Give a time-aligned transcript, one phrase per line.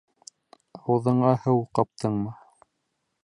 [0.79, 2.35] —Ауыҙыңа һыу ҡаптыңмы?